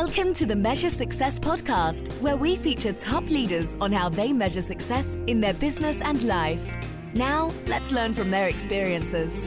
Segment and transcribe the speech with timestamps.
[0.00, 4.60] Welcome to the Measure Success podcast, where we feature top leaders on how they measure
[4.60, 6.64] success in their business and life.
[7.14, 9.44] Now, let's learn from their experiences.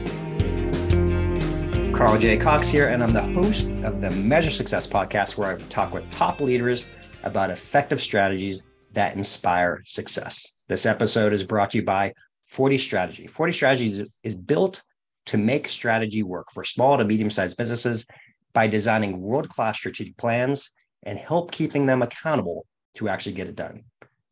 [1.96, 2.36] Carl J.
[2.36, 6.08] Cox here, and I'm the host of the Measure Success podcast, where I talk with
[6.10, 6.84] top leaders
[7.22, 10.52] about effective strategies that inspire success.
[10.68, 12.12] This episode is brought to you by
[12.44, 13.26] 40 Strategy.
[13.26, 14.82] 40 Strategies is built
[15.24, 18.06] to make strategy work for small to medium sized businesses
[18.54, 20.70] by designing world class strategic plans
[21.02, 23.82] and help keeping them accountable to actually get it done.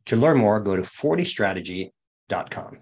[0.07, 2.79] To learn more, go to 40strategy.com.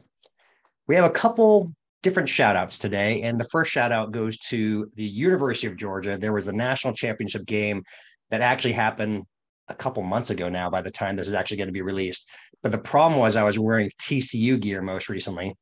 [0.86, 3.22] We have a couple different shout outs today.
[3.22, 6.16] And the first shout out goes to the University of Georgia.
[6.16, 7.82] There was a national championship game
[8.30, 9.24] that actually happened
[9.68, 12.28] a couple months ago now by the time this is actually going to be released.
[12.62, 15.54] But the problem was I was wearing TCU gear most recently.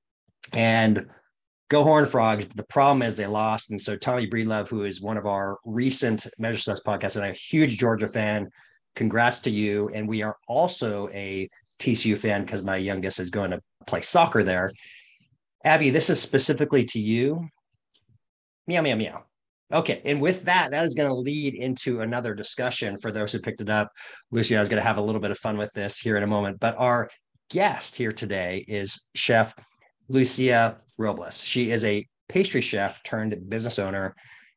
[0.52, 1.08] And
[1.68, 2.46] go Horn Frogs.
[2.46, 3.70] The problem is they lost.
[3.70, 7.32] And so Tommy Breedlove, who is one of our recent Measure Success podcasts and a
[7.32, 8.48] huge Georgia fan,
[8.94, 9.88] congrats to you.
[9.94, 14.42] And we are also a TCU fan because my youngest is going to play soccer
[14.42, 14.70] there.
[15.64, 17.48] Abby, this is specifically to you.
[18.66, 19.22] Meow, meow, meow.
[19.72, 20.00] Okay.
[20.04, 23.60] And with that, that is going to lead into another discussion for those who picked
[23.60, 23.90] it up.
[24.30, 26.28] Lucia is going to have a little bit of fun with this here in a
[26.28, 26.60] moment.
[26.60, 27.10] But our
[27.50, 29.52] guest here today is Chef
[30.08, 31.42] Lucia Robles.
[31.42, 34.14] She is a pastry chef turned business owner,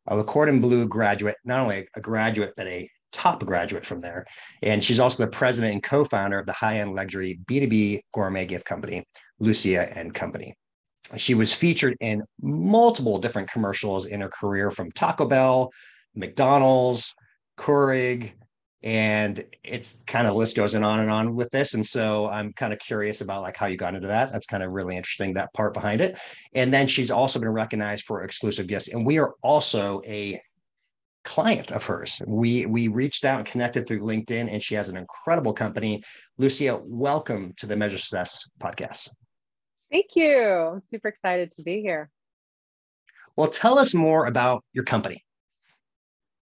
[0.08, 4.26] a Le Cordon Bleu graduate, not only a graduate, but a top graduate from there.
[4.62, 9.04] And she's also the president and co-founder of the high-end luxury B2B gourmet gift company,
[9.40, 10.56] Lucia and Company.
[11.18, 15.72] She was featured in multiple different commercials in her career from Taco Bell,
[16.16, 17.16] McDonald's,
[17.58, 18.34] Keurig,
[18.82, 21.74] and it's kind of list goes on and on with this.
[21.74, 24.32] And so i'm kind of curious about like how you got into that.
[24.32, 26.18] That's kind of really interesting that part behind it.
[26.54, 28.88] And then she's also been recognized for exclusive gifts.
[28.90, 30.42] And we are also a
[31.26, 32.22] client of hers.
[32.26, 36.02] We we reached out and connected through linkedin and she has an incredible company.
[36.38, 39.10] Lucia welcome to the measure success podcast.
[39.92, 40.40] Thank you.
[40.74, 42.10] I'm super excited to be here.
[43.36, 45.26] Well tell us more about your company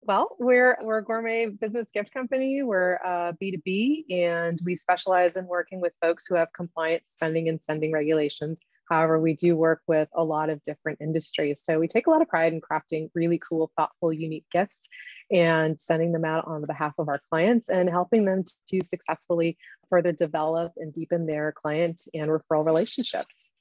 [0.10, 2.64] well, we're we're a gourmet business gift company.
[2.64, 7.04] We're uh, B two B, and we specialize in working with folks who have compliant
[7.06, 8.60] spending and sending regulations.
[8.90, 11.62] However, we do work with a lot of different industries.
[11.64, 14.82] So we take a lot of pride in crafting really cool, thoughtful, unique gifts
[15.30, 19.60] and sending them out on behalf of our clients and helping them to successfully
[19.92, 23.52] further develop and deepen their client and referral relationships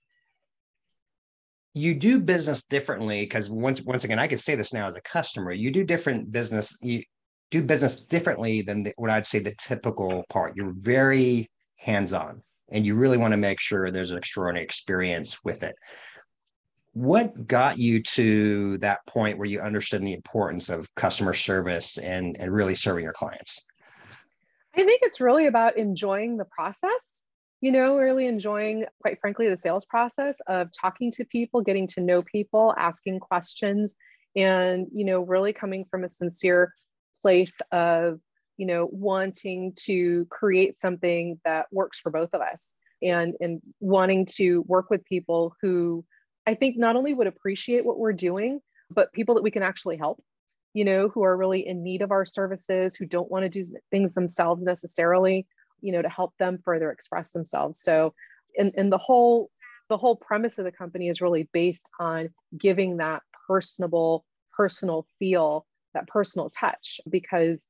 [1.74, 5.00] you do business differently because once once again, I can say this now as a
[5.02, 5.52] customer.
[5.52, 6.76] You do different business.
[6.82, 7.02] You
[7.50, 10.54] do business differently than the, what I'd say the typical part.
[10.56, 15.38] You're very hands on, and you really want to make sure there's an extraordinary experience
[15.44, 15.74] with it.
[16.92, 22.36] What got you to that point where you understood the importance of customer service and
[22.40, 23.66] and really serving your clients?
[24.74, 27.22] I think it's really about enjoying the process
[27.60, 32.00] you know, really enjoying, quite frankly, the sales process of talking to people, getting to
[32.00, 33.96] know people, asking questions,
[34.36, 36.72] and, you know, really coming from a sincere
[37.22, 38.20] place of,
[38.56, 44.26] you know, wanting to create something that works for both of us and, and wanting
[44.26, 46.04] to work with people who
[46.46, 49.96] I think not only would appreciate what we're doing, but people that we can actually
[49.96, 50.22] help
[50.74, 53.64] you know, who are really in need of our services, who don't want to do
[53.90, 55.46] things themselves necessarily,
[55.80, 57.80] you know to help them further express themselves.
[57.80, 58.14] So
[58.56, 59.50] and, and the whole
[59.88, 64.24] the whole premise of the company is really based on giving that personable
[64.56, 67.66] personal feel that personal touch because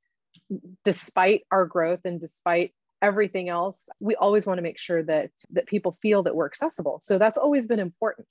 [0.84, 5.66] despite our growth and despite everything else we always want to make sure that that
[5.66, 6.99] people feel that we're accessible.
[7.02, 8.26] So that's always been important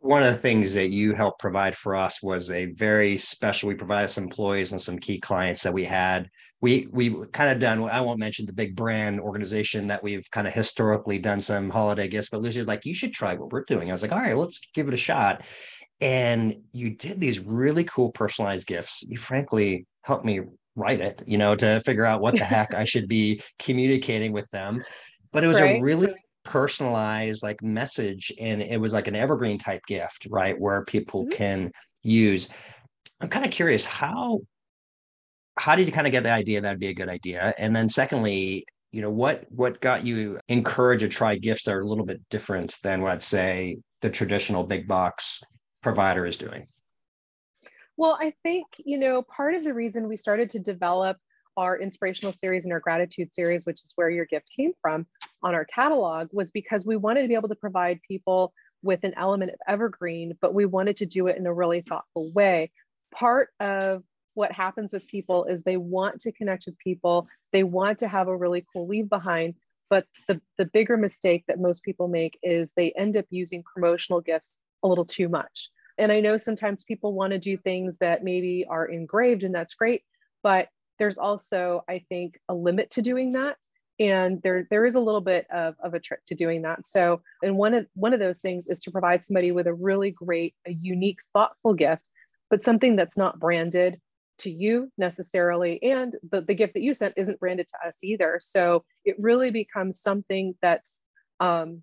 [0.00, 3.74] one of the things that you helped provide for us was a very special we
[3.74, 6.28] provided some employees and some key clients that we had.
[6.60, 10.48] We we kind of done i won't mention the big brand organization that we've kind
[10.48, 13.90] of historically done some holiday gifts but lucy's like you should try what we're doing.
[13.90, 15.42] I was like all right let's give it a shot.
[16.00, 19.04] And you did these really cool personalized gifts.
[19.08, 20.40] You frankly helped me
[20.74, 24.48] write it you know to figure out what the heck i should be communicating with
[24.50, 24.84] them.
[25.32, 25.80] But it was right.
[25.80, 26.12] a really
[26.48, 31.36] personalized like message and it was like an evergreen type gift right where people mm-hmm.
[31.36, 31.72] can
[32.02, 32.48] use.
[33.20, 34.40] I'm kind of curious how
[35.58, 37.52] how did you kind of get the idea that'd be a good idea?
[37.58, 41.80] And then secondly you know what what got you encourage or try gifts that are
[41.80, 45.42] a little bit different than what I'd say the traditional big box
[45.82, 46.66] provider is doing?
[47.98, 51.18] Well i think you know part of the reason we started to develop
[51.58, 55.06] our inspirational series and our gratitude series, which is where your gift came from
[55.42, 58.52] on our catalog, was because we wanted to be able to provide people
[58.82, 62.30] with an element of evergreen, but we wanted to do it in a really thoughtful
[62.32, 62.70] way.
[63.12, 67.98] Part of what happens with people is they want to connect with people, they want
[67.98, 69.54] to have a really cool leave behind.
[69.90, 74.20] But the, the bigger mistake that most people make is they end up using promotional
[74.20, 75.70] gifts a little too much.
[75.98, 79.74] And I know sometimes people want to do things that maybe are engraved, and that's
[79.74, 80.02] great.
[80.44, 83.56] But there's also, I think, a limit to doing that.
[84.00, 86.86] And there, there is a little bit of, of a trick to doing that.
[86.86, 90.12] So, and one of one of those things is to provide somebody with a really
[90.12, 92.08] great, a unique, thoughtful gift,
[92.48, 94.00] but something that's not branded
[94.38, 95.82] to you necessarily.
[95.82, 98.38] And the, the gift that you sent isn't branded to us either.
[98.40, 101.00] So it really becomes something that's
[101.40, 101.82] um,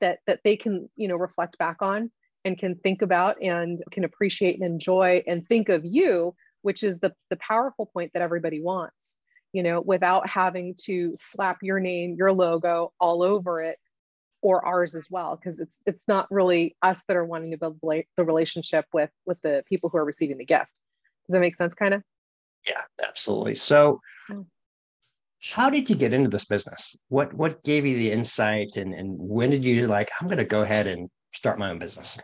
[0.00, 2.10] that that they can, you know, reflect back on
[2.44, 7.00] and can think about and can appreciate and enjoy and think of you which is
[7.00, 9.16] the, the powerful point that everybody wants,
[9.52, 13.78] you know, without having to slap your name, your logo all over it
[14.40, 17.78] or ours as well because it's it's not really us that are wanting to build
[17.82, 20.80] the relationship with with the people who are receiving the gift.
[21.26, 22.02] Does that make sense kind of
[22.66, 23.56] yeah absolutely.
[23.56, 24.00] So
[24.30, 24.46] mm.
[25.52, 26.96] how did you get into this business?
[27.08, 30.44] What what gave you the insight and and when did you like i'm going to
[30.44, 32.18] go ahead and start my own business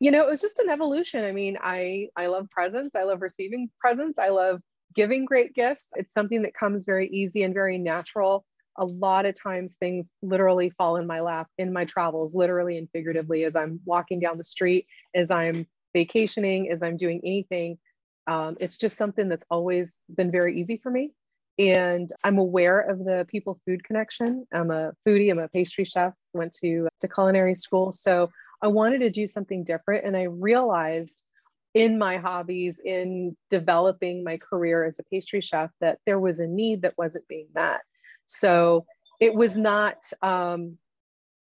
[0.00, 1.24] you know, it was just an evolution.
[1.24, 2.96] I mean, I I love presents.
[2.96, 4.18] I love receiving presents.
[4.18, 4.60] I love
[4.94, 5.90] giving great gifts.
[5.96, 8.44] It's something that comes very easy and very natural.
[8.76, 12.88] A lot of times things literally fall in my lap in my travels, literally and
[12.92, 17.78] figuratively, as I'm walking down the street, as I'm vacationing, as I'm doing anything.
[18.26, 21.12] Um, it's just something that's always been very easy for me.
[21.58, 24.44] And I'm aware of the people food connection.
[24.52, 27.92] I'm a foodie, I'm a pastry chef, went to, to culinary school.
[27.92, 28.30] So
[28.64, 30.06] I wanted to do something different.
[30.06, 31.22] And I realized
[31.74, 36.46] in my hobbies, in developing my career as a pastry chef, that there was a
[36.46, 37.80] need that wasn't being met.
[38.26, 38.86] So
[39.20, 40.78] it was not, um,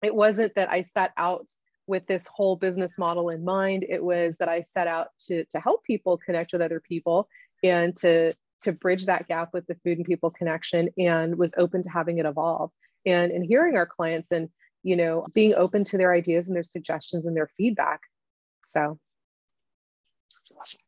[0.02, 1.48] it wasn't that I set out
[1.86, 3.86] with this whole business model in mind.
[3.88, 7.28] It was that I set out to, to help people connect with other people
[7.64, 11.84] and to, to bridge that gap with the food and people connection and was open
[11.84, 12.72] to having it evolve.
[13.06, 14.50] And and hearing our clients and
[14.84, 18.02] you know, being open to their ideas and their suggestions and their feedback.
[18.68, 18.98] So
[20.60, 20.80] awesome.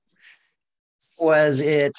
[1.20, 1.98] Was it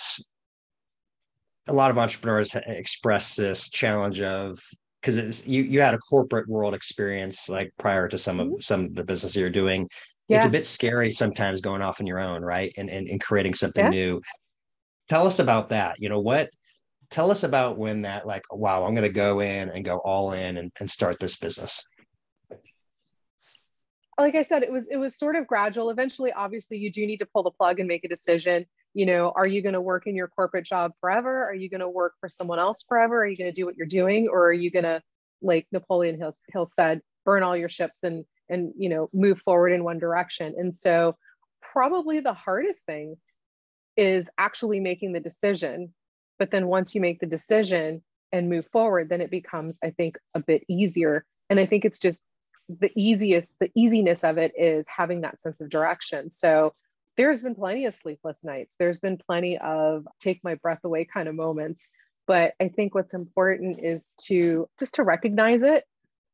[1.66, 4.58] a lot of entrepreneurs express this challenge of
[5.00, 8.54] because you you had a corporate world experience like prior to some mm-hmm.
[8.54, 9.88] of some of the business you're doing.
[10.28, 10.38] Yeah.
[10.38, 12.72] It's a bit scary sometimes going off on your own, right?
[12.76, 13.90] And and, and creating something yeah.
[13.90, 14.20] new.
[15.08, 15.96] Tell us about that.
[15.98, 16.50] You know, what
[17.14, 20.32] tell us about when that like wow i'm going to go in and go all
[20.32, 21.86] in and, and start this business.
[24.18, 25.90] Like i said it was it was sort of gradual.
[25.90, 28.66] Eventually obviously you do need to pull the plug and make a decision.
[28.94, 31.44] You know are you going to work in your corporate job forever?
[31.44, 33.22] Are you going to work for someone else forever?
[33.22, 34.26] Are you going to do what you're doing?
[34.28, 35.00] Or are you going to
[35.40, 39.70] like napoleon hill, hill said burn all your ships and and you know move forward
[39.70, 40.54] in one direction?
[40.58, 41.16] And so
[41.60, 43.16] probably the hardest thing
[43.96, 45.94] is actually making the decision
[46.38, 50.18] but then once you make the decision and move forward, then it becomes, I think,
[50.34, 51.24] a bit easier.
[51.48, 52.24] And I think it's just
[52.68, 56.30] the easiest, the easiness of it is having that sense of direction.
[56.30, 56.72] So
[57.16, 58.76] there's been plenty of sleepless nights.
[58.76, 61.88] There's been plenty of take my breath away kind of moments.
[62.26, 65.84] But I think what's important is to just to recognize it,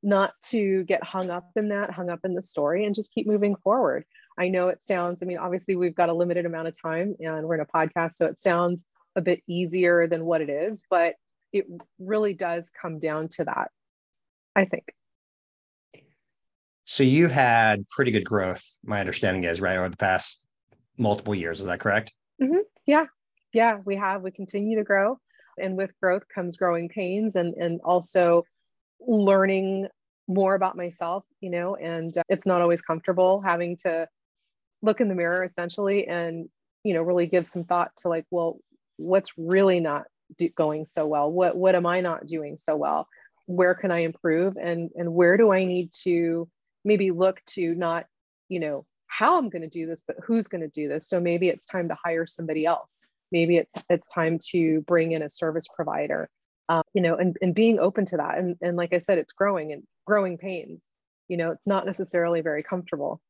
[0.02, 3.26] not to get hung up in that, hung up in the story, and just keep
[3.26, 4.04] moving forward.
[4.38, 7.47] I know it sounds, I mean, obviously we've got a limited amount of time and
[7.47, 8.87] we're in a podcast, so it sounds
[9.17, 11.14] a bit easier than what it is, but
[11.52, 11.67] it
[11.99, 13.71] really does come down to that,
[14.55, 14.93] I think.
[16.85, 20.43] So you've had pretty good growth, my understanding is, right, over the past
[20.99, 21.61] multiple years.
[21.61, 22.12] Is that correct?
[22.43, 22.62] Mm-hmm.
[22.87, 23.07] Yeah.
[23.52, 24.23] Yeah, we have.
[24.23, 25.19] We continue to grow.
[25.59, 28.45] And with growth comes growing pains and, and also
[29.00, 29.88] learning
[30.29, 34.09] more about myself, you know, and uh, it's not always comfortable having to
[34.83, 36.49] look in the mirror essentially and,
[36.85, 38.59] you know, really give some thought to like, well,
[39.00, 40.04] what's really not
[40.37, 43.09] do, going so well what what am i not doing so well
[43.47, 46.49] where can i improve and and where do i need to
[46.85, 48.07] maybe look to not
[48.49, 51.21] you know how i'm going to do this but who's going to do this so
[51.21, 55.30] maybe it's time to hire somebody else maybe it's it's time to bring in a
[55.30, 56.30] service provider
[56.71, 58.38] um, you know, and, and being open to that.
[58.38, 60.88] And, and like I said, it's growing and growing pains.
[61.26, 63.21] You know, it's not necessarily very comfortable.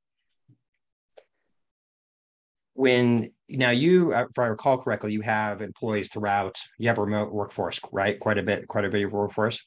[2.74, 6.58] When now you, uh, if I recall correctly, you have employees throughout.
[6.78, 8.18] You have a remote workforce, right?
[8.18, 9.66] Quite a bit, quite a bit of workforce.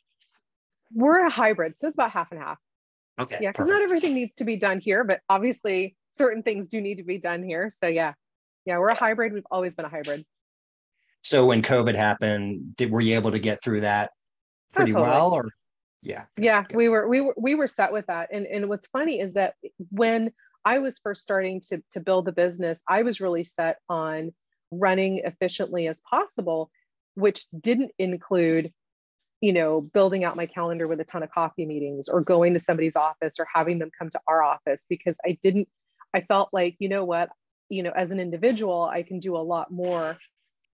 [0.94, 2.58] We're a hybrid, so it's about half and half.
[3.20, 3.38] Okay.
[3.42, 6.96] Yeah, because not everything needs to be done here, but obviously certain things do need
[6.96, 7.70] to be done here.
[7.70, 8.13] So yeah,
[8.66, 9.34] yeah, we're a hybrid.
[9.34, 10.25] We've always been a hybrid.
[11.22, 14.12] So when COVID happened, did were you able to get through that
[14.74, 15.10] Oh, pretty totally.
[15.12, 15.50] well, or
[16.02, 16.24] yeah?
[16.38, 19.34] yeah we were we were we were set with that and and what's funny is
[19.36, 19.54] that
[19.90, 20.32] when
[20.65, 24.32] i was first starting to to build the business i was really set on
[24.72, 26.70] running efficiently as possible
[27.15, 28.72] which didn't include
[29.41, 32.60] you know building out my calendar with a ton of coffee meetings or going to
[32.60, 35.67] somebody's office or having them come to our office because i didn't
[36.13, 37.29] i felt like you know what
[37.70, 40.17] you know as an individual i can do a lot more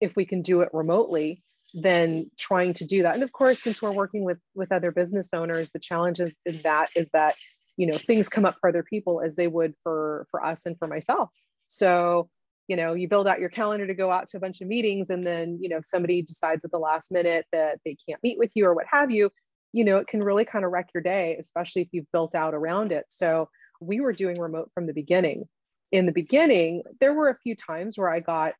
[0.01, 1.43] if we can do it remotely
[1.73, 3.13] than trying to do that.
[3.13, 6.89] And of course, since we're working with with other business owners, the challenges in that
[6.95, 7.35] is that
[7.79, 10.77] you know things come up for other people as they would for for us and
[10.77, 11.29] for myself.
[11.69, 12.29] So
[12.67, 15.09] you know you build out your calendar to go out to a bunch of meetings
[15.09, 18.51] and then you know somebody decides at the last minute that they can't meet with
[18.53, 19.31] you or what have you
[19.71, 22.53] you know it can really kind of wreck your day especially if you've built out
[22.53, 23.49] around it so
[23.81, 25.45] we were doing remote from the beginning
[25.91, 28.53] in the beginning there were a few times where i got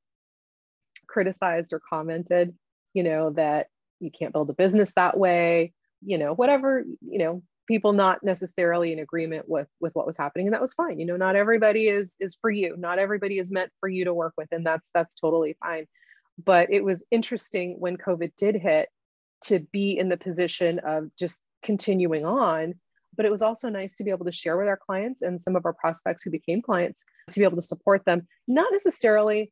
[1.07, 2.55] criticized or commented
[2.95, 3.67] you know that
[3.99, 5.71] you can't build a business that way
[6.03, 10.47] you know whatever you know people not necessarily in agreement with with what was happening
[10.47, 13.51] and that was fine you know not everybody is is for you not everybody is
[13.51, 15.85] meant for you to work with and that's that's totally fine.
[16.43, 18.89] But it was interesting when covid did hit
[19.45, 22.73] to be in the position of just continuing on
[23.15, 25.55] but it was also nice to be able to share with our clients and some
[25.55, 29.51] of our prospects who became clients to be able to support them not necessarily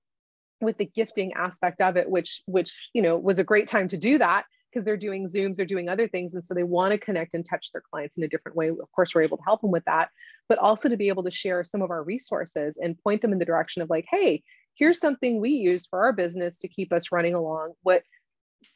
[0.60, 3.98] with the gifting aspect of it which which you know was a great time to
[3.98, 6.98] do that because they're doing zooms they're doing other things and so they want to
[6.98, 8.70] connect and touch their clients in a different way.
[8.70, 10.10] Of course we're able to help them with that
[10.50, 13.40] but also to be able to share some of our resources and point them in
[13.40, 14.44] the direction of like hey
[14.78, 17.74] here's something we use for our business to keep us running along.
[17.84, 18.04] What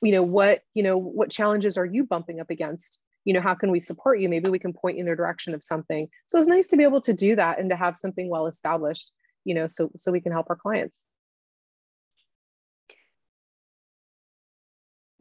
[0.02, 3.00] you know what you know what challenges are you bumping up against?
[3.24, 4.30] You know how can we support you?
[4.30, 6.10] Maybe we can point you in the direction of something.
[6.28, 9.12] So it's nice to be able to do that and to have something well established
[9.46, 11.06] you know so so we can help our clients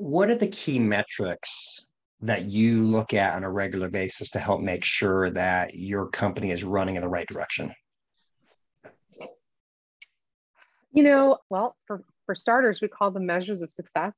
[0.01, 1.87] What are the key metrics
[2.23, 6.53] that you look at on a regular basis to help make sure that your company
[6.53, 7.71] is running in the right direction?
[10.91, 14.17] You know, well, for, for starters, we call them measures of success.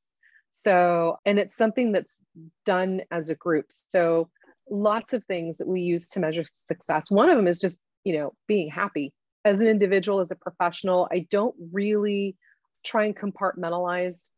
[0.53, 2.23] So, and it's something that's
[2.65, 3.67] done as a group.
[3.69, 4.31] So,
[4.71, 7.11] lots of things that we use to measure success.
[7.11, 9.13] One of them is just, you know, being happy.
[9.45, 12.37] As an individual, as a professional, I don't really
[12.85, 14.29] try and compartmentalize,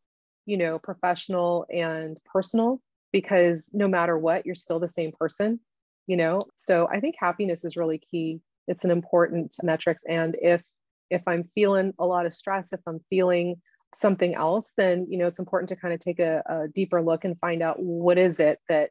[0.45, 5.59] you know, professional and personal because no matter what, you're still the same person,
[6.07, 6.43] you know?
[6.55, 8.41] So, I think happiness is really key.
[8.67, 10.03] It's an important metrics.
[10.07, 10.61] And if
[11.09, 13.61] if I'm feeling a lot of stress, if I'm feeling
[13.93, 17.23] something else, then you know it's important to kind of take a, a, deeper look
[17.23, 18.89] and find out what is it that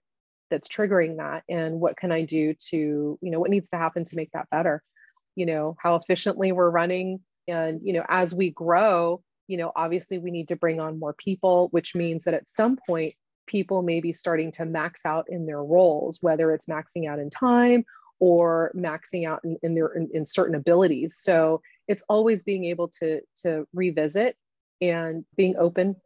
[0.50, 4.04] that's triggering that, and what can I do to you know what needs to happen
[4.04, 4.82] to make that better.
[5.36, 10.18] You know how efficiently we're running, and you know as we grow, you know obviously
[10.18, 13.14] we need to bring on more people, which means that at some point
[13.46, 17.30] people may be starting to max out in their roles, whether it's maxing out in
[17.30, 17.84] time
[18.20, 21.16] or maxing out in, in their in, in certain abilities.
[21.18, 24.36] So it's always being able to to revisit
[24.80, 25.96] and being open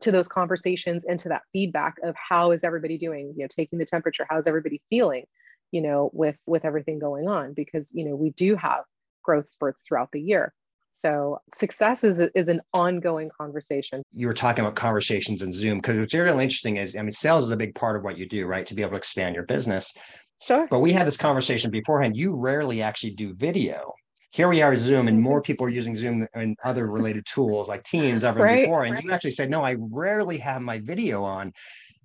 [0.00, 3.78] to those conversations and to that feedback of how is everybody doing you know taking
[3.78, 5.24] the temperature how's everybody feeling
[5.70, 8.84] you know with with everything going on because you know we do have
[9.22, 10.52] growth spurts throughout the year
[10.92, 15.98] so success is, is an ongoing conversation You were talking about conversations in Zoom because
[15.98, 18.46] what's really interesting is, I mean, sales is a big part of what you do,
[18.46, 18.66] right?
[18.66, 19.92] To be able to expand your business.
[20.40, 22.16] sure But we had this conversation beforehand.
[22.16, 23.94] You rarely actually do video.
[24.30, 27.84] Here we are, Zoom, and more people are using Zoom and other related tools like
[27.84, 28.84] Teams ever Right, before.
[28.84, 29.04] And right.
[29.04, 31.52] you actually said, no, I rarely have my video on.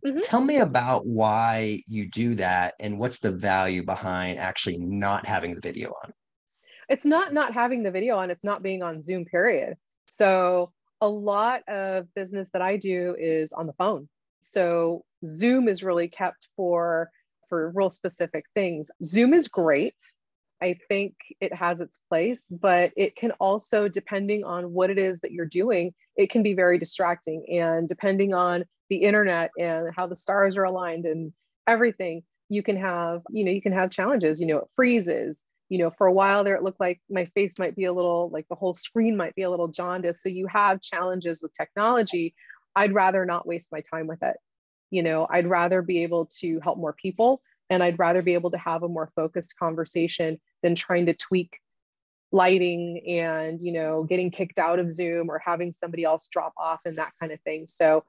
[0.06, 0.22] Mhm.
[0.24, 5.56] Tell me about why you do that and what's the value behind actually not having
[5.56, 6.14] the video on.
[6.90, 9.76] It's not not having the video on it's not being on zoom period.
[10.06, 14.08] So a lot of business that i do is on the phone.
[14.42, 17.10] So zoom is really kept for
[17.50, 18.92] for real specific things.
[19.04, 19.96] Zoom is great.
[20.62, 25.22] I think it has its place but it can also depending on what it is
[25.22, 27.46] that you're doing it can be very distracting.
[27.60, 31.34] And depending on the internet and how the stars are aligned and
[31.68, 34.40] everything you can have you know you can have challenges.
[34.40, 37.60] You know it freezes you know, for a while there, it looked like my face
[37.60, 40.24] might be a little like the whole screen might be a little jaundiced.
[40.24, 42.34] So you have challenges with technology.
[42.76, 44.38] I'd rather not waste my time with it.
[44.92, 48.52] You know, I'd rather be able to help more people and I'd rather be able
[48.52, 51.60] to have a more focused conversation than trying to tweak
[52.32, 56.80] lighting and, you know, getting kicked out of Zoom or having somebody else drop off
[56.86, 57.68] and that kind of thing.
[57.68, 58.06] So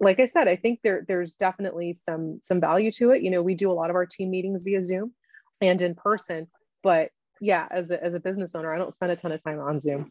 [0.00, 3.22] like I said, I think there there's definitely some some value to it.
[3.22, 5.12] You know, we do a lot of our team meetings via Zoom
[5.60, 6.48] and in person,
[6.82, 7.10] but
[7.40, 9.80] yeah, as a, as a business owner, I don't spend a ton of time on
[9.80, 10.10] Zoom.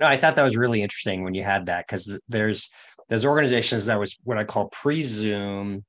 [0.00, 2.70] No, I thought that was really interesting when you had that because there's
[3.08, 5.84] there's organizations that was what I call pre-Zoom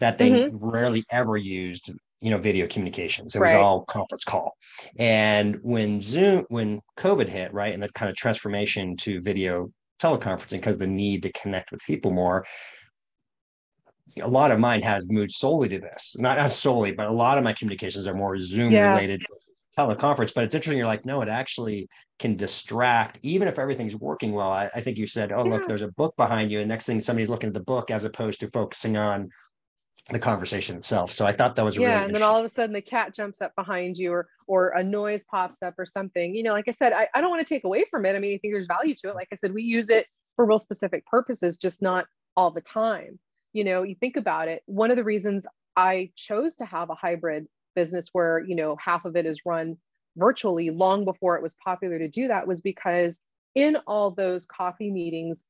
[0.00, 0.56] that they mm-hmm.
[0.56, 1.90] rarely ever used,
[2.20, 3.34] you know, video communications.
[3.34, 3.54] It right.
[3.54, 4.56] was all conference call.
[4.98, 10.50] And when Zoom, when COVID hit, right, and the kind of transformation to video teleconferencing
[10.50, 12.44] because the need to connect with people more,
[14.20, 16.16] a lot of mine has moved solely to this.
[16.18, 18.94] Not, not solely, but a lot of my communications are more Zoom yeah.
[18.94, 19.22] related
[19.78, 20.34] teleconference.
[20.34, 20.78] But it's interesting.
[20.78, 21.88] You're like, no, it actually
[22.18, 24.50] can distract, even if everything's working well.
[24.50, 25.52] I, I think you said, oh, yeah.
[25.52, 26.60] look, there's a book behind you.
[26.60, 29.30] And next thing somebody's looking at the book as opposed to focusing on
[30.10, 31.12] the conversation itself.
[31.12, 33.14] So I thought that was yeah, really and then all of a sudden the cat
[33.14, 36.34] jumps up behind you, or or a noise pops up or something.
[36.34, 38.16] You know, like I said, I, I don't want to take away from it.
[38.16, 39.14] I mean, I think there's value to it.
[39.14, 43.18] Like I said, we use it for real specific purposes, just not all the time.
[43.52, 44.62] You know, you think about it.
[44.66, 49.04] One of the reasons I chose to have a hybrid business where you know half
[49.04, 49.76] of it is run
[50.16, 53.20] virtually long before it was popular to do that was because
[53.54, 55.44] in all those coffee meetings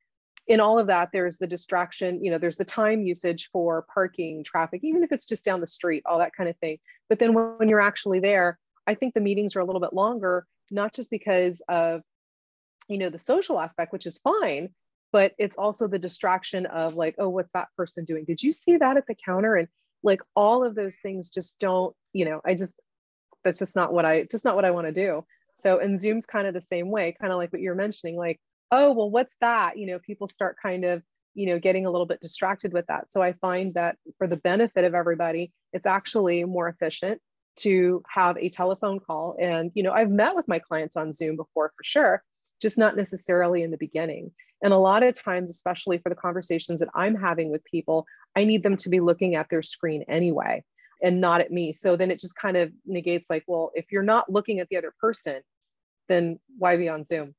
[0.46, 4.42] in all of that there's the distraction you know there's the time usage for parking
[4.44, 6.78] traffic even if it's just down the street all that kind of thing
[7.08, 10.46] but then when, you're actually there i think the meetings are a little bit longer
[10.70, 12.02] not just because of
[12.88, 14.68] you know the social aspect which is fine
[15.12, 18.76] but it's also the distraction of like oh what's that person doing did you see
[18.76, 19.68] that at the counter and
[20.02, 22.80] like all of those things just don't you know i just
[23.44, 26.26] that's just not what i just not what i want to do so and zoom's
[26.26, 28.40] kind of the same way kind of like what you're mentioning like
[28.72, 29.78] oh, well, what's that?
[29.78, 31.02] You know, people start kind of,
[31.34, 33.12] you know, getting a little bit distracted with that.
[33.12, 37.20] So I find that for the benefit of everybody, it's actually more efficient
[37.56, 39.36] to have a telephone call.
[39.38, 42.24] And, you know, I've met with my clients on Zoom before for sure,
[42.62, 44.32] just not necessarily in the beginning.
[44.62, 48.44] And a lot of times, especially for the conversations that I'm having with people, I
[48.44, 50.62] need them to be looking at their screen anyway
[51.02, 51.72] and not at me.
[51.72, 54.76] So then it just kind of negates like, well, if you're not looking at the
[54.76, 55.40] other person,
[56.08, 57.34] then why be on Zoom?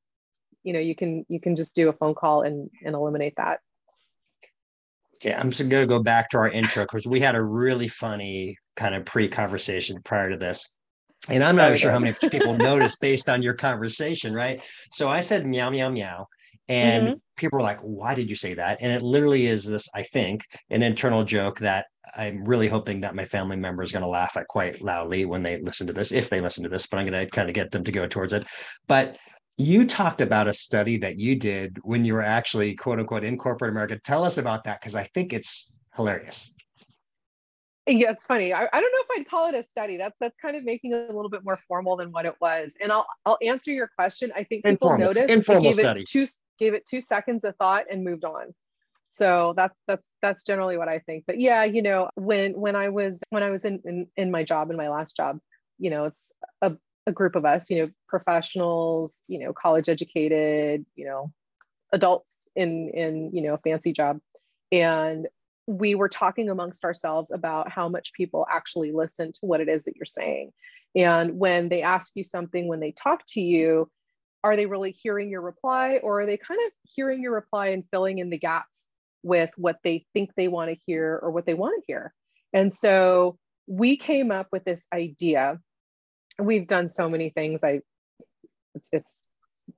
[0.64, 3.60] you know you can you can just do a phone call and and eliminate that.
[5.18, 7.88] Okay i'm just going to go back to our intro because we had a really
[7.88, 10.76] funny kind of pre-conversation prior to this.
[11.30, 14.62] And i'm not sure how many people noticed based on your conversation right?
[14.92, 16.28] So i said meow meow meow
[16.70, 17.14] and mm-hmm.
[17.36, 20.46] people were like why did you say that and it literally is this i think
[20.70, 24.38] an internal joke that i'm really hoping that my family member is going to laugh
[24.38, 27.06] at quite loudly when they listen to this if they listen to this but i'm
[27.06, 28.46] going to kind of get them to go towards it
[28.88, 29.18] but
[29.58, 33.38] you talked about a study that you did when you were actually quote unquote in
[33.38, 34.00] corporate America.
[34.04, 36.52] Tell us about that because I think it's hilarious.
[37.86, 38.54] Yeah, it's funny.
[38.54, 39.98] I, I don't know if I'd call it a study.
[39.98, 42.76] That's that's kind of making it a little bit more formal than what it was.
[42.80, 44.32] And I'll I'll answer your question.
[44.36, 46.04] I think people informal, noticed informal study.
[46.08, 46.26] two
[46.60, 48.54] gave it two seconds of thought and moved on.
[49.14, 51.26] So that's that's that's generally what I think.
[51.28, 54.44] But yeah, you know, when when I was when I was in in, in my
[54.44, 55.40] job in my last job,
[55.78, 56.32] you know, it's
[56.64, 61.32] a a group of us, you know, professionals, you know, college educated, you know,
[61.92, 64.20] adults in in you know a fancy job,
[64.72, 65.28] and
[65.68, 69.86] we were talking amongst ourselves about how much people actually listen to what it is
[69.86, 70.52] that you're saying,
[70.96, 73.92] and when they ask you something, when they talk to you,
[74.44, 77.84] are they really hearing your reply, or are they kind of hearing your reply and
[77.92, 78.88] filling in the gaps
[79.24, 82.14] with what they think they want to hear or what they want to hear?
[82.52, 85.60] And so we came up with this idea
[86.40, 87.64] we've done so many things.
[87.64, 87.82] I
[88.76, 89.14] it's, it's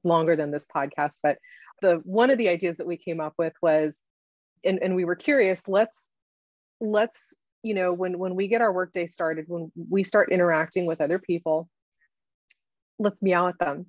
[0.04, 1.38] longer than this podcast, but
[1.82, 4.02] the one of the ideas that we came up with was,
[4.64, 6.10] and, and we were curious, let's
[6.82, 11.02] let's you know when when we get our workday started, when we start interacting with
[11.02, 11.70] other people,
[13.00, 13.88] let's meow at them,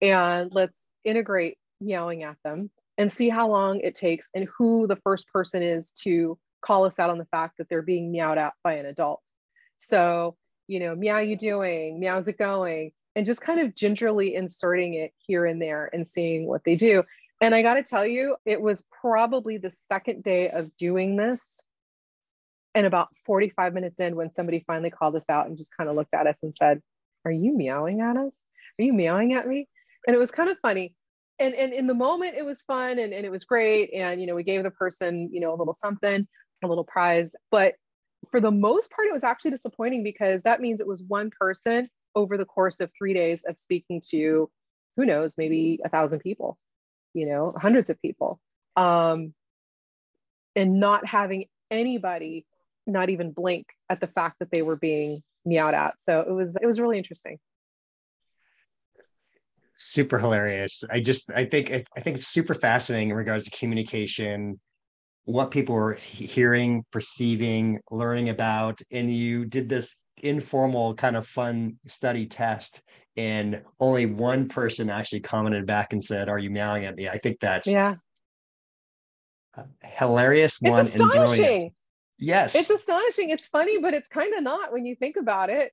[0.00, 4.96] and let's integrate meowing at them and see how long it takes and who the
[4.96, 8.54] first person is to call us out on the fact that they're being meowed at
[8.64, 9.20] by an adult.
[9.78, 10.36] So
[10.68, 15.12] you know, meow you doing, meow's it going, and just kind of gingerly inserting it
[15.18, 17.04] here and there and seeing what they do.
[17.40, 21.62] And I got to tell you, it was probably the second day of doing this.
[22.74, 25.96] And about 45 minutes in, when somebody finally called us out and just kind of
[25.96, 26.82] looked at us and said,
[27.24, 28.32] Are you meowing at us?
[28.78, 29.68] Are you meowing at me?
[30.06, 30.94] And it was kind of funny.
[31.38, 33.92] And, and in the moment, it was fun and, and it was great.
[33.92, 36.26] And, you know, we gave the person, you know, a little something,
[36.64, 37.34] a little prize.
[37.50, 37.74] But
[38.30, 41.88] for the most part, it was actually disappointing because that means it was one person
[42.14, 44.50] over the course of three days of speaking to,
[44.96, 46.56] who knows, maybe a thousand people,
[47.12, 48.40] you know, hundreds of people.
[48.76, 49.34] Um,
[50.54, 52.46] and not having anybody
[52.86, 56.00] not even blink at the fact that they were being meowed at.
[56.00, 57.38] So it was it was really interesting.
[59.76, 60.84] Super hilarious.
[60.90, 64.58] I just I think I think it's super fascinating in regards to communication,
[65.24, 71.76] what people were hearing, perceiving, learning about, and you did this informal kind of fun
[71.86, 72.82] study test
[73.16, 77.08] and only one person actually commented back and said are you meowing at me?
[77.08, 77.96] I think that's yeah.
[79.82, 81.62] hilarious it's one astonishing.
[81.62, 81.70] and
[82.18, 82.54] yes.
[82.54, 83.30] It's astonishing.
[83.30, 85.72] It's funny but it's kind of not when you think about it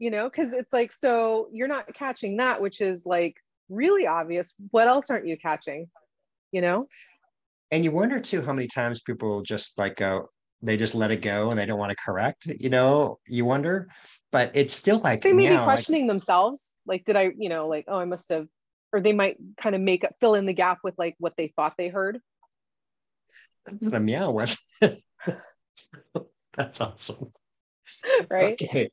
[0.00, 3.36] you know because it's like so you're not catching that which is like
[3.70, 4.54] really obvious.
[4.72, 5.88] What else aren't you catching?
[6.50, 6.88] You know?
[7.70, 10.28] And you wonder too how many times people just like go
[10.62, 13.88] they just let it go and they don't want to correct you know you wonder.
[14.32, 17.48] But it's still like they may meow, be questioning like, themselves like did i you
[17.48, 18.46] know like oh i must have
[18.92, 21.52] or they might kind of make up fill in the gap with like what they
[21.54, 22.18] thought they heard.
[23.66, 24.58] That wasn't a meow was.
[26.56, 27.32] That's awesome.
[28.30, 28.52] Right?
[28.62, 28.88] Okay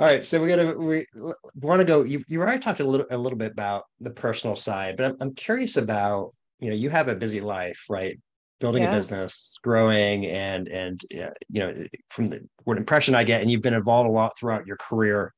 [0.00, 1.06] all right so we're gonna we
[1.54, 4.56] want to go you, you already talked a little a little bit about the personal
[4.56, 8.18] side but I'm, I'm curious about you know you have a busy life right
[8.60, 8.90] building yeah.
[8.90, 13.62] a business, growing, and and you know from the what impression I get, and you've
[13.62, 15.32] been involved a lot throughout your career.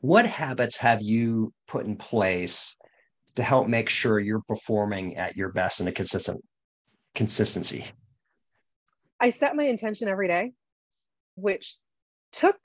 [0.00, 2.74] What habits have you put in place
[3.34, 6.42] to help make sure you're performing at your best in a consistent
[7.14, 7.84] consistency?
[9.18, 10.52] I set my intention every day,
[11.34, 11.76] which
[12.32, 12.56] took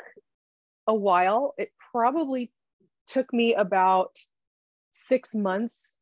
[0.88, 1.54] a while.
[1.58, 2.52] It probably
[3.08, 4.18] took me about
[4.92, 5.96] six months.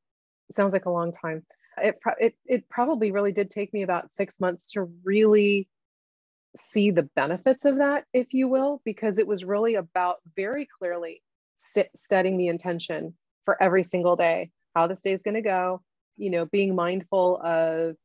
[0.52, 1.44] Sounds like a long time
[1.78, 5.68] it, it, it probably really did take me about six months to really
[6.56, 11.24] see the benefits of that, if you will, because it was really about very clearly
[11.58, 13.16] sit, setting the intention
[13.46, 15.82] for every single day, how this day is going to go,
[16.18, 17.96] you know, being mindful of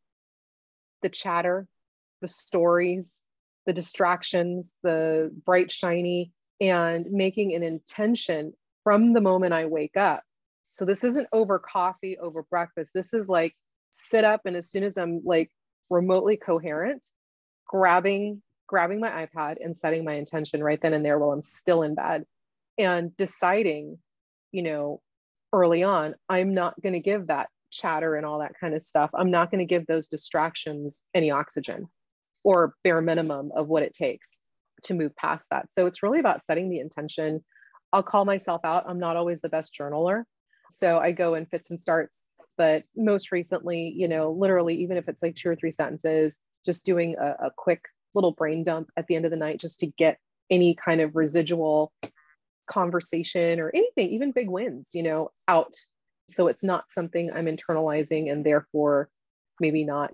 [1.02, 1.66] the chatter,
[2.22, 3.20] the stories,
[3.66, 8.52] the distractions, the bright, shiny, and making an intention
[8.84, 10.22] from the moment I wake up
[10.70, 12.92] so this isn't over coffee, over breakfast.
[12.94, 13.54] This is like
[13.90, 15.50] sit up and as soon as I'm like
[15.90, 17.04] remotely coherent,
[17.66, 21.82] grabbing grabbing my iPad and setting my intention right then and there while I'm still
[21.82, 22.26] in bed
[22.76, 23.98] and deciding,
[24.52, 25.00] you know,
[25.54, 29.08] early on, I'm not going to give that chatter and all that kind of stuff.
[29.14, 31.88] I'm not going to give those distractions any oxygen
[32.44, 34.38] or bare minimum of what it takes
[34.84, 35.70] to move past that.
[35.72, 37.44] So it's really about setting the intention.
[37.92, 38.84] I'll call myself out.
[38.86, 40.24] I'm not always the best journaler.
[40.70, 42.24] So I go in fits and starts.
[42.56, 46.84] But most recently, you know, literally, even if it's like two or three sentences, just
[46.84, 47.82] doing a, a quick
[48.14, 50.18] little brain dump at the end of the night just to get
[50.50, 51.92] any kind of residual
[52.68, 55.74] conversation or anything, even big wins, you know, out.
[56.28, 59.08] So it's not something I'm internalizing and therefore
[59.60, 60.12] maybe not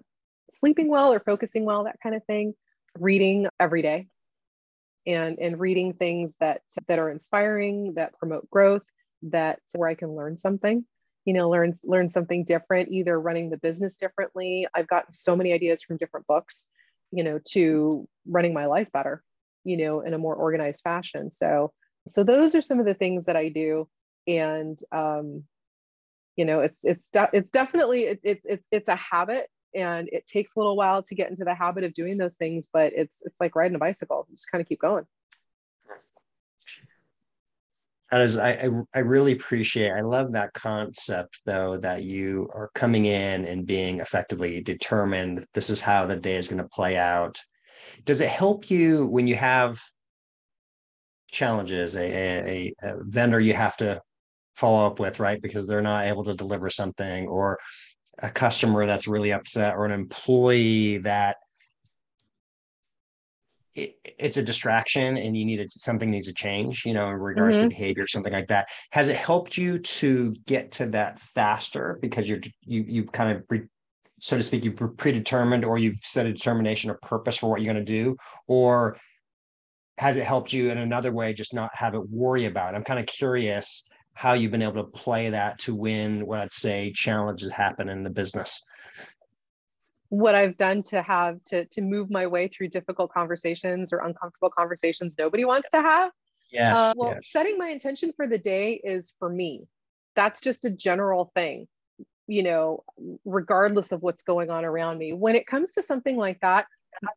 [0.50, 2.54] sleeping well or focusing well, that kind of thing.
[3.00, 4.08] Reading every day
[5.06, 8.82] and and reading things that that are inspiring, that promote growth,
[9.22, 10.84] that where I can learn something,
[11.24, 14.66] you know, learn learn something different, either running the business differently.
[14.74, 16.66] I've gotten so many ideas from different books,
[17.10, 19.22] you know, to running my life better,
[19.64, 21.30] you know, in a more organized fashion.
[21.30, 21.72] So
[22.06, 23.88] so those are some of the things that I do.
[24.26, 25.44] And um,
[26.36, 30.26] you know, it's it's de- it's definitely it, it's it's it's a habit and it
[30.26, 33.22] takes a little while to get into the habit of doing those things, but it's
[33.24, 34.26] it's like riding a bicycle.
[34.28, 35.06] You just kind of keep going
[38.14, 42.70] that is I, I, I really appreciate i love that concept though that you are
[42.74, 46.96] coming in and being effectively determined this is how the day is going to play
[46.96, 47.40] out
[48.04, 49.80] does it help you when you have
[51.32, 54.00] challenges a, a, a vendor you have to
[54.54, 57.58] follow up with right because they're not able to deliver something or
[58.18, 61.36] a customer that's really upset or an employee that
[63.74, 67.56] it, it's a distraction and you need something needs to change you know in regards
[67.56, 67.64] mm-hmm.
[67.64, 72.28] to behavior something like that has it helped you to get to that faster because
[72.28, 73.62] you're you you've kind of pre,
[74.20, 77.72] so to speak you've predetermined or you've set a determination or purpose for what you're
[77.72, 78.96] going to do or
[79.98, 82.76] has it helped you in another way just not have it worry about it?
[82.76, 86.52] i'm kind of curious how you've been able to play that to win what i'd
[86.52, 88.62] say challenges happen in the business
[90.14, 94.50] what I've done to have to to move my way through difficult conversations or uncomfortable
[94.50, 96.10] conversations nobody wants to have.
[96.52, 96.76] Yes.
[96.76, 97.30] Uh, well, yes.
[97.30, 99.66] setting my intention for the day is for me.
[100.14, 101.66] That's just a general thing,
[102.28, 102.84] you know,
[103.24, 105.12] regardless of what's going on around me.
[105.12, 106.66] When it comes to something like that,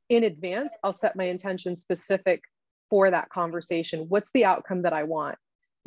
[0.09, 2.41] in advance, I'll set my intention specific
[2.89, 4.05] for that conversation.
[4.09, 5.37] What's the outcome that I want?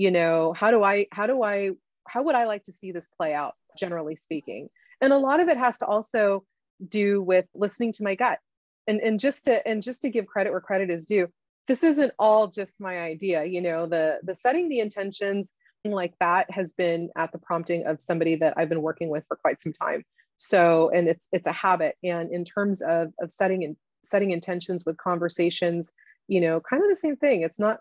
[0.01, 1.73] You know, how do I how do I
[2.09, 4.71] how would I like to see this play out generally speaking?
[5.03, 6.43] And a lot of it has to also
[6.89, 8.39] do with listening to my gut.
[8.89, 11.29] And, and just to and just to give credit where credit is due,
[11.69, 13.45] this isn't all just my idea.
[13.45, 15.53] You know, the the setting the intentions
[15.85, 19.37] like that has been at the prompting of somebody that I've been working with for
[19.37, 20.07] quite some time.
[20.39, 21.97] So, and it's it's a habit.
[22.03, 25.93] And in terms of of setting and setting intentions with conversations,
[26.27, 27.43] you know, kind of the same thing.
[27.43, 27.81] It's not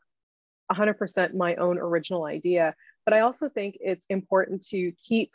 [0.71, 5.31] 100% my own original idea, but I also think it's important to keep,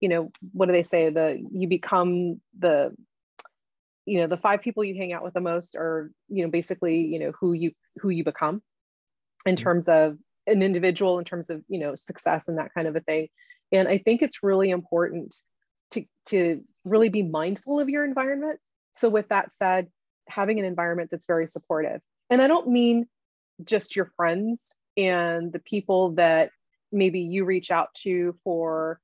[0.00, 1.10] you know, what do they say?
[1.10, 2.94] The you become the
[4.04, 7.02] you know the five people you hang out with the most are you know basically
[7.02, 8.62] you know who you who you become
[9.46, 9.62] in mm-hmm.
[9.62, 13.00] terms of an individual in terms of you know success and that kind of a
[13.00, 13.28] thing
[13.70, 15.34] and i think it's really important
[15.90, 18.58] to to really be mindful of your environment
[18.92, 19.88] so with that said
[20.28, 23.06] having an environment that's very supportive and i don't mean
[23.64, 26.50] just your friends and the people that
[26.90, 29.00] maybe you reach out to for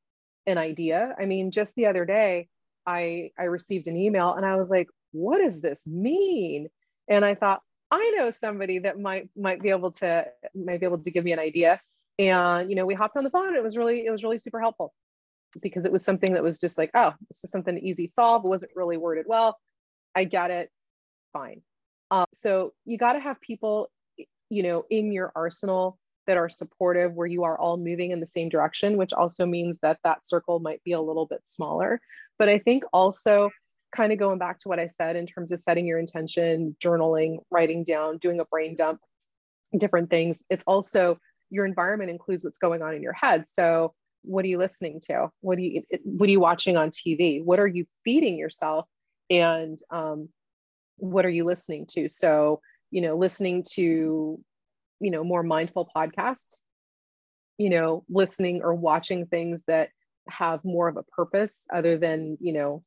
[0.47, 1.15] an idea.
[1.19, 2.49] I mean just the other day
[2.87, 6.69] i i received an email and i was like what does this mean?
[7.09, 11.03] And i thought i know somebody that might might be able to might be able
[11.03, 11.81] to give me an idea.
[12.19, 13.55] And you know we hopped on the phone.
[13.57, 14.93] It was really it was really super helpful
[15.63, 18.45] because it was something that was just like oh it's just something easy solve.
[18.45, 19.59] It wasn't really worded well.
[20.15, 20.71] I get it.
[21.33, 21.63] Fine.
[22.11, 23.91] Uh, so you got to have people
[24.51, 28.27] you know in your arsenal that are supportive where you are all moving in the
[28.27, 32.01] same direction which also means that that circle might be a little bit smaller.
[32.39, 33.51] But i think also
[33.95, 37.39] kind of going back to what i said in terms of setting your intention journaling
[37.51, 39.01] writing down doing a brain dump
[39.79, 41.19] different things it's also
[41.51, 43.47] your environment includes what's going on in your head.
[43.49, 45.31] So what are you listening to?
[45.41, 48.87] What are you what are you watching on tv what are you feeding yourself?
[49.31, 50.29] And um,
[50.97, 52.09] what are you listening to?
[52.09, 54.41] So you know listening to
[55.01, 56.59] you know more mindful podcasts
[57.59, 59.91] you know listening or watching things that
[60.29, 62.83] have more of a purpose other than you know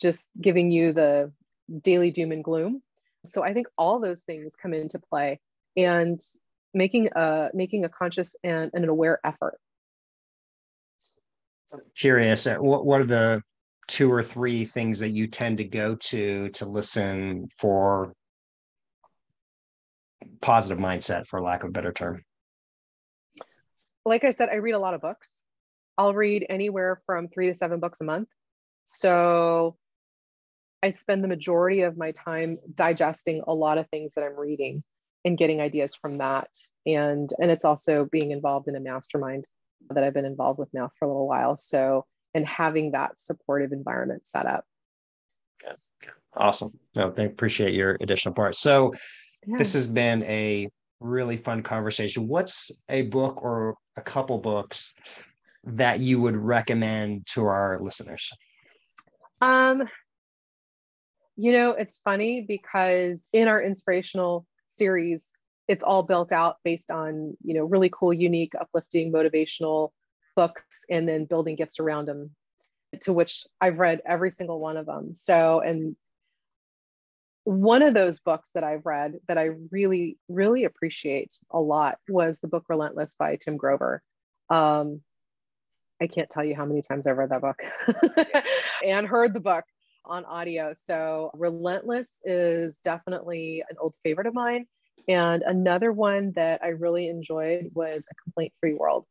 [0.00, 1.32] just giving you the
[1.80, 2.82] daily doom and gloom.
[3.26, 5.38] So i think all those things come into play
[5.76, 6.20] and
[6.74, 9.58] making a making a conscious and, and an aware effort.
[11.96, 13.42] Curious uh, what, what are the
[13.88, 18.12] two or three things that you tend to go to to listen for
[20.40, 22.22] positive mindset for lack of a better term.
[24.04, 25.44] Like i said i read a lot of books.
[25.98, 28.28] I'll read anywhere from three to seven books a month.
[28.84, 29.76] So
[30.82, 34.82] i spend the majority of my time digesting a lot of things that i'm reading
[35.24, 36.48] and getting ideas from that.
[36.86, 39.46] And and it's also being involved in a mastermind
[39.90, 41.56] that i've been involved with now for a little while.
[41.56, 44.64] So and having that supportive environment set up.
[45.62, 45.74] Yeah,
[46.34, 46.78] awesome.
[46.96, 48.56] No, i appreciate your additional part.
[48.56, 48.94] So
[49.46, 49.56] yeah.
[49.58, 50.68] this has been a
[51.00, 52.28] really fun conversation.
[52.28, 54.96] What's a book or a couple books
[55.64, 58.30] that you would recommend to our listeners?
[59.40, 59.82] Um
[61.36, 65.32] you know it's funny because in our inspirational series
[65.68, 69.90] it's all built out based on you know really cool unique uplifting motivational
[70.36, 72.30] books and then building gifts around them
[73.00, 75.96] to which i've read every single one of them so and
[77.44, 82.40] one of those books that i've read that i really really appreciate a lot was
[82.40, 84.02] the book relentless by tim grover
[84.50, 85.00] um,
[86.00, 87.62] i can't tell you how many times i've read that book
[88.86, 89.64] and heard the book
[90.04, 94.66] on audio so relentless is definitely an old favorite of mine
[95.08, 99.06] and another one that I really enjoyed was A Complaint Free World.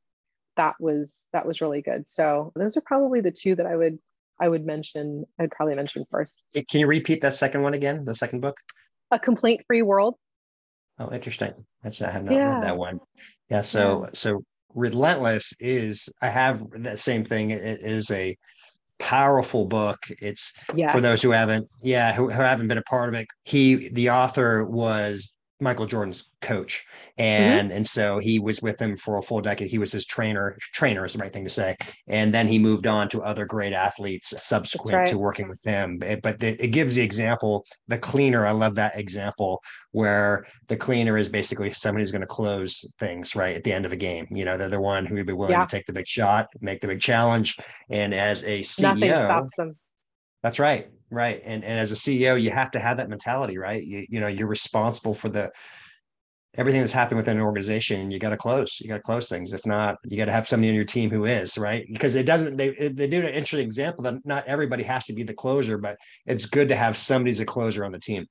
[0.57, 2.07] That was that was really good.
[2.07, 3.99] So those are probably the two that I would
[4.41, 5.23] I would mention.
[5.39, 6.43] I'd probably mention first.
[6.53, 8.03] Can you repeat that second one again?
[8.03, 8.57] The second book?
[9.11, 10.15] A Complaint Free World.
[10.99, 11.53] Oh, interesting.
[11.85, 12.55] Actually, I have not yeah.
[12.55, 12.99] read that one.
[13.49, 13.61] Yeah.
[13.61, 14.09] So yeah.
[14.13, 17.51] so Relentless is I have that same thing.
[17.51, 18.35] It is a
[18.99, 19.97] powerful book.
[20.21, 20.93] It's yes.
[20.93, 23.27] for those who haven't, yeah, who, who haven't been a part of it.
[23.43, 26.85] He, the author was Michael Jordan's coach,
[27.17, 27.21] mm-hmm.
[27.21, 27.77] and mm-hmm.
[27.77, 29.69] and so he was with him for a full decade.
[29.69, 30.57] He was his trainer.
[30.73, 31.77] Trainer is the right thing to say.
[32.07, 35.07] And then he moved on to other great athletes subsequent right.
[35.07, 35.99] to working with him.
[35.99, 37.65] But it, it gives the example.
[37.87, 42.27] The cleaner, I love that example where the cleaner is basically somebody who's going to
[42.27, 44.27] close things right at the end of a game.
[44.31, 45.65] You know, they're the one who would be willing yeah.
[45.65, 47.57] to take the big shot, make the big challenge.
[47.89, 49.71] And as a CEO, nothing stops them.
[50.43, 50.89] That's right.
[51.11, 51.41] Right.
[51.43, 53.83] And and as a CEO, you have to have that mentality, right?
[53.83, 55.51] You you know, you're responsible for the
[56.55, 58.11] everything that's happening within an organization.
[58.11, 58.79] You got to close.
[58.79, 59.53] You got to close things.
[59.53, 62.25] If not, you got to have somebody on your team who is right because it
[62.25, 62.57] doesn't.
[62.57, 65.97] They they do an interesting example that not everybody has to be the closer, but
[66.25, 68.25] it's good to have somebody as a closer on the team.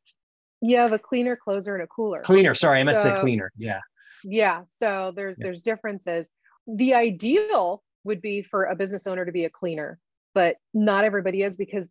[0.63, 2.21] You have a cleaner, closer, and a cooler.
[2.23, 2.55] Cleaner.
[2.55, 3.51] Sorry, I meant so, to say cleaner.
[3.57, 3.81] Yeah.
[4.25, 4.63] Yeah.
[4.67, 5.47] So there's yeah.
[5.47, 6.31] there's differences.
[6.67, 9.99] The ideal would be for a business owner to be a cleaner,
[10.35, 11.91] but not everybody is because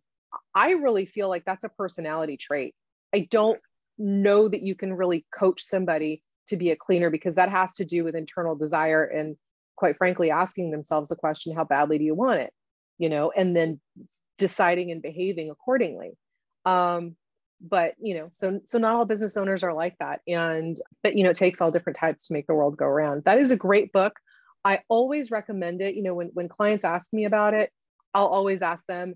[0.53, 2.75] I really feel like that's a personality trait.
[3.13, 3.59] I don't
[3.97, 7.85] know that you can really coach somebody to be a cleaner because that has to
[7.85, 9.35] do with internal desire and
[9.75, 12.53] quite frankly asking themselves the question how badly do you want it?
[12.97, 13.79] You know and then
[14.37, 16.17] deciding and behaving accordingly.
[16.65, 17.15] Um,
[17.61, 20.21] but you know so so not all business owners are like that.
[20.27, 23.23] And but you know it takes all different types to make the world go around.
[23.25, 24.13] That is a great book.
[24.65, 25.95] I always recommend it.
[25.95, 27.71] You know when when clients ask me about it
[28.13, 29.15] i'll always ask them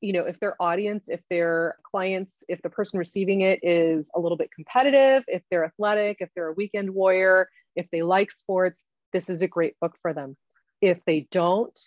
[0.00, 4.20] you know if their audience if their clients if the person receiving it is a
[4.20, 8.84] little bit competitive if they're athletic if they're a weekend warrior if they like sports
[9.16, 10.36] this is a great book for them.
[10.80, 11.78] If they don't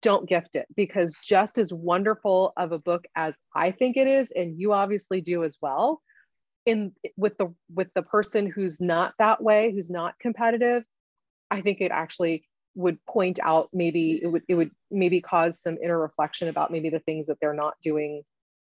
[0.00, 4.32] don't gift it because just as wonderful of a book as i think it is
[4.32, 6.02] and you obviously do as well
[6.66, 10.82] in with the with the person who's not that way who's not competitive
[11.52, 15.78] i think it actually would point out maybe it would it would maybe cause some
[15.82, 18.22] inner reflection about maybe the things that they're not doing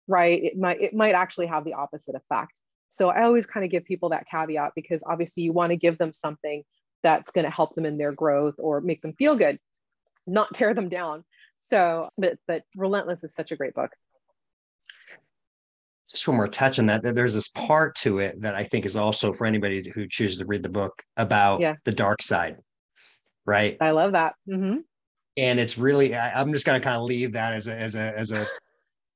[0.08, 0.44] right.
[0.44, 2.60] It might it might actually have the opposite effect.
[2.90, 5.98] So i always kind of give people that caveat because obviously you want to give
[5.98, 6.64] them something
[7.02, 9.60] that's going to help them in their growth or make them feel good
[10.28, 11.24] not tear them down.
[11.60, 13.92] So but but relentless is such a great book.
[16.10, 17.04] Just one more touch on that.
[17.04, 20.46] There's this part to it that i think is also for anybody who chooses to
[20.46, 21.76] read the book about yeah.
[21.86, 22.58] the dark side
[23.46, 23.78] right?
[23.82, 24.36] I love that.
[24.48, 24.78] Mm-hmm.
[25.38, 27.96] And it's really, I, am just going to kind of leave that as a, as
[27.96, 28.48] a, as a,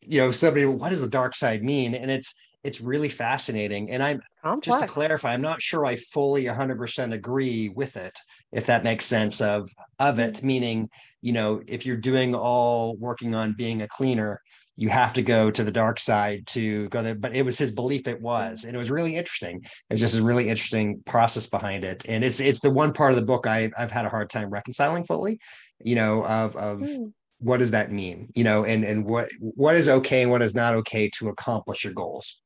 [0.02, 1.94] you know, somebody, what does the dark side mean?
[1.94, 3.92] And it's, it's really fascinating.
[3.92, 4.66] And I'm Complex.
[4.66, 8.18] just to clarify, I'm not sure I fully 100% agree with it,
[8.52, 10.48] if that makes sense of, of it, mm-hmm.
[10.48, 10.90] meaning,
[11.22, 14.42] you know, if you're doing all working on being a cleaner,
[14.80, 17.16] you have to go to the dark side to go there.
[17.16, 18.64] But it was his belief it was.
[18.64, 19.62] And it was really interesting.
[19.64, 22.06] It was just a really interesting process behind it.
[22.08, 24.52] And it's it's the one part of the book I, I've had a hard time
[24.52, 25.40] reconciling fully,
[25.84, 27.12] you know, of of mm.
[27.40, 28.30] what does that mean?
[28.36, 31.84] You know, and and what what is okay and what is not okay to accomplish
[31.84, 32.40] your goals.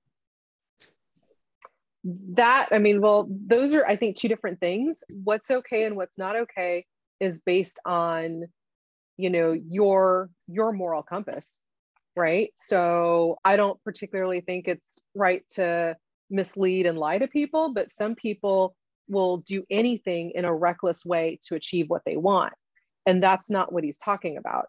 [2.05, 5.03] That I mean, well, those are I think two different things.
[5.09, 6.85] What's okay and what's not okay
[7.19, 8.45] is based on
[9.17, 11.59] you know your your moral compass
[12.15, 12.51] right?
[12.55, 15.95] So I don't particularly think it's right to
[16.29, 18.75] mislead and lie to people, but some people
[19.07, 22.53] will do anything in a reckless way to achieve what they want.
[23.05, 24.67] And that's not what he's talking about,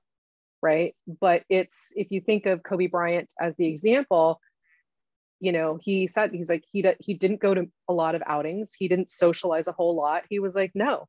[0.63, 0.95] right?
[1.21, 4.41] But it's if you think of Kobe Bryant as the example,
[5.39, 8.73] you know, he said he's like he he didn't go to a lot of outings,
[8.77, 10.23] he didn't socialize a whole lot.
[10.29, 11.09] He was like, "No,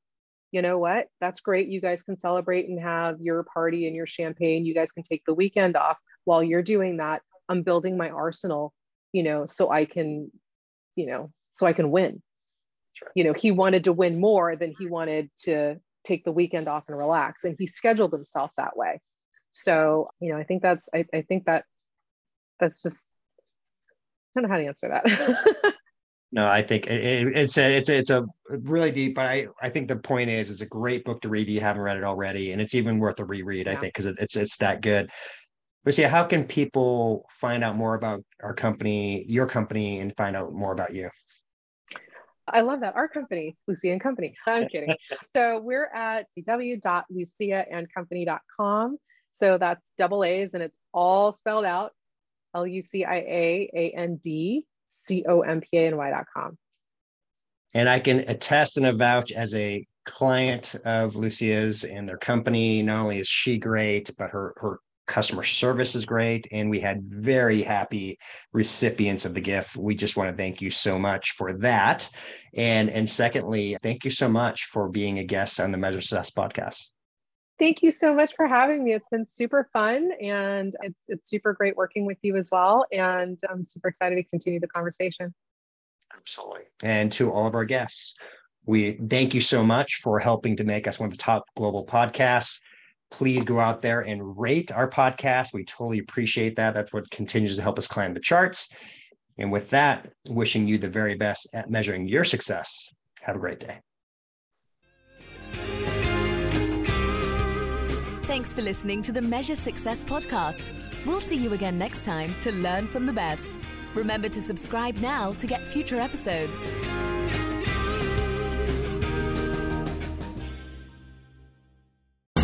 [0.52, 1.08] you know what?
[1.19, 1.67] That's great.
[1.67, 4.65] You guys can celebrate and have your party and your champagne.
[4.65, 5.98] You guys can take the weekend off.
[6.26, 8.74] While you're doing that, I'm building my arsenal,
[9.12, 10.32] you know, so I can,
[10.96, 12.22] you know, so I can win.
[12.94, 13.10] Sure.
[13.16, 16.84] You know, he wanted to win more than he wanted to take the weekend off
[16.88, 17.44] and relax.
[17.44, 19.02] And he scheduled himself that way.
[19.54, 21.66] So, you know, I think that's, I, I think that
[22.60, 23.10] that's just,
[24.36, 25.74] I don't know how to answer that.
[26.32, 29.70] no, I think it, it's a, it's a, it's a really deep, but I, I
[29.70, 31.48] think the point is it's a great book to read.
[31.48, 33.68] If you haven't read it already, and it's even worth a reread.
[33.68, 33.74] Yeah.
[33.74, 35.12] I think because it, it's it's that good.
[35.86, 40.54] Yeah, how can people find out more about our company, your company, and find out
[40.54, 41.10] more about you?
[42.48, 42.96] I love that.
[42.96, 44.36] Our company, Lucia and Company.
[44.48, 44.96] I'm kidding.
[45.32, 48.98] so we're at www.luciaandcompany.com.
[49.32, 51.93] So that's double A's and it's all spelled out
[52.56, 54.65] L U C I A A N D
[55.06, 56.58] C O M P A N Y.com.
[57.74, 62.84] And I can attest and avouch as a client of Lucia's and their company.
[62.84, 67.04] Not only is she great, but her her customer service is great and we had
[67.04, 68.18] very happy
[68.54, 72.10] recipients of the gift we just want to thank you so much for that
[72.56, 76.32] and and secondly thank you so much for being a guest on the measure success
[76.32, 76.94] podcast
[77.60, 78.94] Thank you so much for having me.
[78.94, 82.86] It's been super fun and it's it's super great working with you as well.
[82.92, 85.34] And I'm super excited to continue the conversation.
[86.13, 86.63] Absolutely.
[86.84, 88.16] And to all of our guests,
[88.66, 91.86] we thank you so much for helping to make us one of the top global
[91.86, 92.60] podcasts.
[93.13, 95.54] Please go out there and rate our podcast.
[95.54, 96.73] We totally appreciate that.
[96.73, 98.74] That's what continues to help us climb the charts.
[99.38, 102.89] And with that, wishing you the very best at measuring your success.
[103.22, 103.80] Have a great day.
[108.24, 110.72] Thanks for listening to the Measure Success podcast.
[111.05, 113.59] We'll see you again next time to learn from the best.
[113.93, 116.74] Remember to subscribe now to get future episodes.